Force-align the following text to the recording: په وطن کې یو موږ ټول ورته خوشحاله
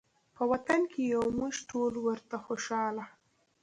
په 0.35 0.43
وطن 0.51 0.81
کې 0.91 1.01
یو 1.13 1.23
موږ 1.37 1.53
ټول 1.69 1.93
ورته 2.05 2.35
خوشحاله 2.45 3.05